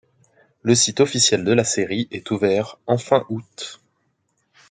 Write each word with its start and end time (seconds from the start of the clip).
Le 0.63 0.73
site 0.73 0.99
officiel 0.99 1.43
de 1.45 1.51
la 1.53 1.63
série 1.63 2.07
est 2.09 2.31
ouvert 2.31 2.79
en 2.87 2.97
fin 2.97 3.23
août. 3.29 3.83